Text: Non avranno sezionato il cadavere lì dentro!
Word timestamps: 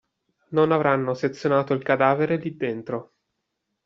Non 0.55 0.71
avranno 0.71 1.13
sezionato 1.13 1.75
il 1.75 1.83
cadavere 1.83 2.37
lì 2.37 2.57
dentro! 2.57 3.13